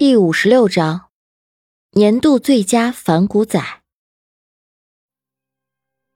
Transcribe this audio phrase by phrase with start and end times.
[0.00, 1.08] 第五十六章，
[1.92, 3.62] 年度最佳反骨仔。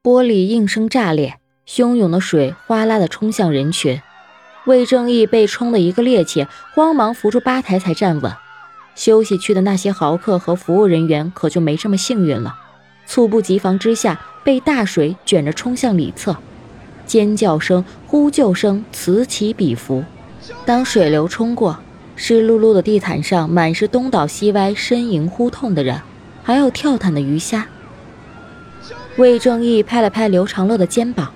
[0.00, 4.00] 玻璃应声炸裂，汹涌的水哗啦的冲向人群。
[4.66, 8.32] 魏正义被冲的一个趔趄，慌忙扶住吧台才站稳。
[8.94, 12.56] 休息区的那些豪客和服务人员可就没这么幸运了，
[13.04, 16.36] 猝不及防之下被大水卷着冲向里侧，
[17.04, 20.04] 尖叫声、呼救声此起彼伏。
[20.64, 21.76] 当水流冲过。
[22.14, 26.00] 湿漉漉的地毯上满是东倒西歪、呻吟呼痛的人，
[26.42, 27.66] 还有跳毯的鱼虾。
[29.16, 31.32] 魏正义拍了拍刘长乐的肩膀：“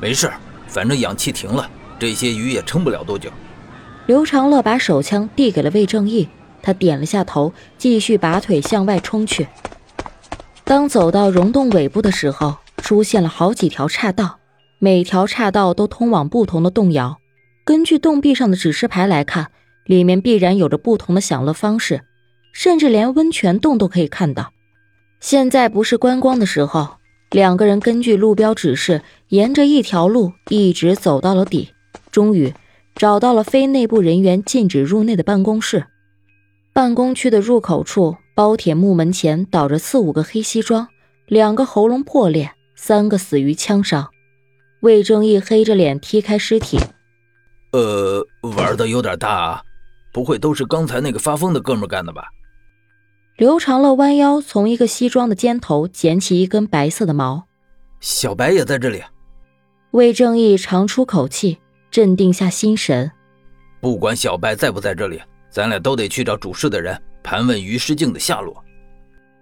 [0.00, 0.30] 没事，
[0.66, 3.30] 反正氧气停了，这些鱼也撑不了多久。”
[4.06, 6.28] 刘长乐把手枪递给了魏正义，
[6.62, 9.48] 他点了下头，继续拔腿向外冲去。
[10.64, 14.38] 当走到溶洞尾部的时候，出现了好几条岔道，
[14.78, 17.18] 每条岔道都通往不同的洞窑。
[17.64, 19.48] 根据洞壁上的指示牌来看。
[19.88, 22.02] 里面必然有着不同的享乐方式，
[22.52, 24.52] 甚至连温泉洞都可以看到。
[25.18, 26.98] 现在不是观光的时候，
[27.30, 31.70] 两个人根据路标指示，沿着一条路一直走到了底，
[32.12, 32.52] 终于
[32.94, 35.86] 找到了非内部人员禁止入内的办公室。
[36.74, 40.86] 办公区的入口处，包铁木门前倒着四五个黑西装，
[41.26, 44.10] 两个喉咙破裂，三个死于枪伤。
[44.80, 46.78] 魏正义黑着脸踢开尸体，
[47.72, 49.62] 呃，玩的有点大啊。
[50.12, 52.24] 不会都是刚才那个发疯的哥们干的吧？
[53.36, 57.46] 刘长乐弯腰从一个西装的肩头捡起一根白色的毛。
[58.00, 59.02] 小白也在这里。
[59.92, 61.58] 魏正义长出口气，
[61.90, 63.10] 镇定下心神。
[63.80, 65.20] 不管小白在不在这里，
[65.50, 68.64] 咱俩都得去找主事的人，盘问于诗静的下落。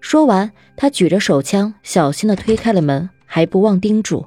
[0.00, 4.26] 说完，他举着手枪，小心的推开了门，还不忘叮嘱：“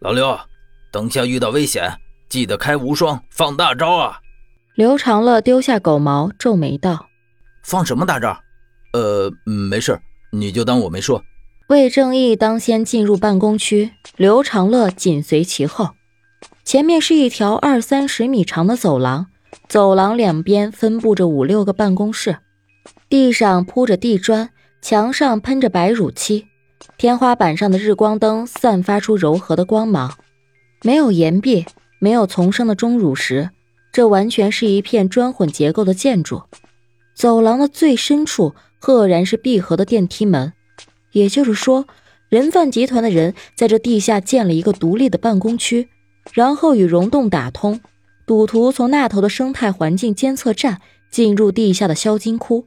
[0.00, 0.38] 老刘，
[0.92, 1.92] 等下遇到危险，
[2.28, 4.20] 记得开无双，放大招啊！”
[4.78, 7.08] 刘长乐丢下狗毛，皱眉道
[7.66, 8.38] ：“放什么大招？
[8.92, 9.98] 呃，没事，
[10.30, 11.24] 你就当我没说。”
[11.68, 15.96] 魏正义当先进入办公区，刘长乐紧随其后。
[16.64, 19.26] 前面是一条二三十米长的走廊，
[19.68, 22.36] 走廊两边分布着五六个办公室，
[23.08, 24.50] 地上铺着地砖，
[24.80, 26.46] 墙上喷着白乳漆，
[26.96, 30.14] 天花板上的日光灯散发出柔和的光芒。
[30.84, 31.66] 没有岩壁，
[31.98, 33.50] 没有丛生的钟乳石。
[33.92, 36.42] 这完全是一片砖混结构的建筑，
[37.14, 40.52] 走廊的最深处赫然是闭合的电梯门，
[41.12, 41.86] 也就是说，
[42.28, 45.88] 人贩集团的人在这地下建了一个独立的办公区，
[46.32, 47.80] 然后与溶洞打通，
[48.26, 52.66] 赌徒从那头的生态环境监测站进入地下的销金窟，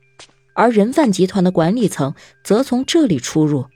[0.53, 3.68] 而人贩集团的管理层则从这里出入。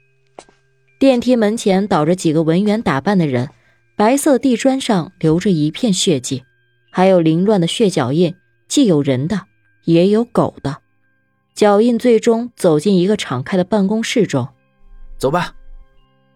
[0.97, 3.49] 电梯门前倒着几个文员打扮的人，
[3.95, 6.43] 白色地砖上留着一片血迹。
[6.95, 8.35] 还有凌乱的血脚印，
[8.69, 9.41] 既有人的，
[9.83, 10.77] 也有狗的。
[11.53, 14.47] 脚印最终走进一个敞开的办公室中。
[15.17, 15.55] 走吧。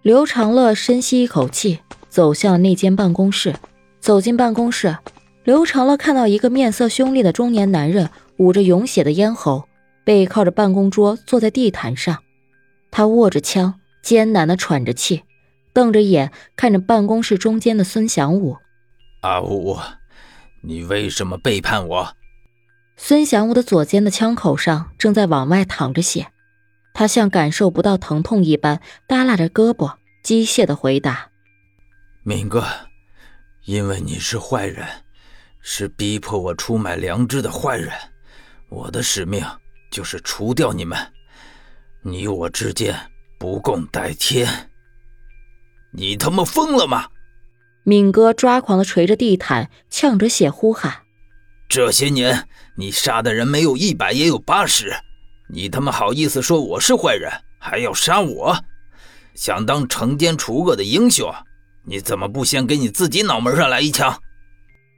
[0.01, 3.55] 刘长乐深吸一口气，走向那间办公室。
[4.01, 4.97] 走进办公室，
[5.45, 9.63] 刘长乐看到一个面色凶厉的中年男人，捂着涌血的咽喉，
[10.03, 12.17] 背靠着办公桌，坐在地毯上。
[12.91, 15.23] 他握着枪，艰难地喘着气，
[15.71, 18.57] 瞪着眼看着办公室中间的孙祥武。
[19.21, 19.77] 阿武。
[20.61, 22.15] 你为什么背叛我？
[22.97, 26.33] 孙祥武的左肩的枪口上正在往外淌着血，
[26.93, 31.29] 他像感受不到疼痛一般，耷拉着胳膊，机械的回答
[32.23, 32.65] ：“敏哥，
[33.63, 34.85] 因为你是坏人，
[35.61, 37.93] 是逼迫我出卖良知的坏人，
[38.67, 39.45] 我的使命
[39.89, 40.97] 就是除掉你们。
[42.01, 42.93] 你我之间
[43.37, 44.69] 不共戴天。
[45.91, 47.07] 你他妈疯了吗？”
[47.89, 50.97] 敏哥抓狂的捶着地毯，呛着血呼喊
[51.67, 54.93] ：“这些年你杀的人没有一百也有八十，
[55.51, 58.59] 你他妈好意思说我是坏人，还要杀我？
[59.33, 61.33] 想当惩奸除恶的英雄，
[61.87, 64.21] 你怎么不先给你自己脑门上来一枪？”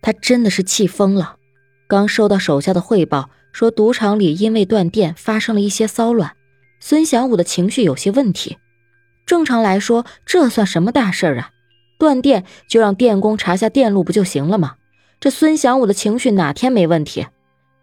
[0.03, 1.37] 他真的是气疯了。
[1.87, 6.35] 刚收到手下的汇报，说赌场里因为断电发生了一些骚乱，
[6.81, 8.57] 孙祥武的情绪有些问题。
[9.25, 11.51] 正常来说，这算什么大事儿啊？
[12.01, 14.73] 断电就让电工查下电路不就行了吗？
[15.19, 17.27] 这孙祥武的情绪哪天没问题？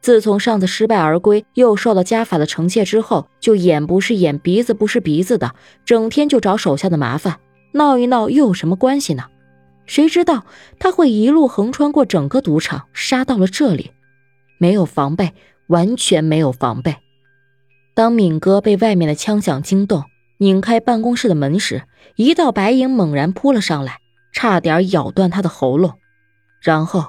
[0.01, 5.55] 自从上次失败而归，又受到家法的惩戒之后，就眼不是眼，鼻子不是鼻子的，
[5.85, 7.39] 整天就找手下的麻烦，
[7.75, 9.27] 闹一闹又有什么关系呢？
[9.87, 10.45] 谁知道
[10.81, 13.93] 他会一路横穿过整个赌场，杀到了这里，
[14.59, 15.33] 没有防备，
[15.69, 16.97] 完全没有防备。
[17.95, 20.03] 当敏哥被外面的枪响惊动，
[20.39, 21.85] 拧开办公室的门时，
[22.17, 24.01] 一道白影猛然扑了上来。
[24.41, 25.95] 差点咬断他的喉咙，
[26.63, 27.07] 然后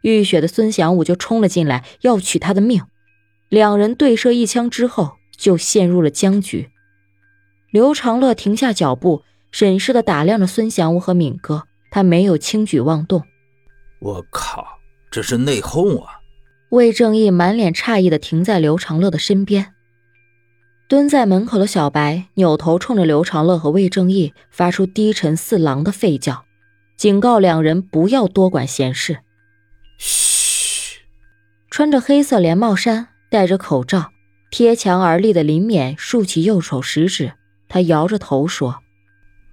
[0.00, 2.82] 浴血的孙祥武就冲了进来，要取他的命。
[3.48, 6.70] 两人对射一枪之后，就陷入了僵局。
[7.70, 13.22] 刘长乐停下脚步，审视的打量着孙祥武和敏哥，他没有轻举妄动。
[14.00, 14.66] 我靠，
[15.08, 16.18] 这是内讧啊！
[16.70, 19.72] 魏正义满脸诧异的停在刘长乐的身边。
[20.88, 26.44] 蹲在门口的小白扭头冲着刘长乐和魏正义发出低沉似狼的吠叫，
[27.02, 29.24] 警告两人不要多管闲事。
[29.98, 31.00] 嘘！
[31.68, 34.12] 穿着黑色连帽衫、戴着口罩、
[34.52, 37.32] 贴墙而立的林冕竖起右手食指，
[37.68, 38.84] 他摇着头说：“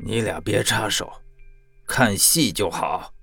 [0.05, 1.11] 你俩别插手，
[1.87, 3.13] 看戏就好。”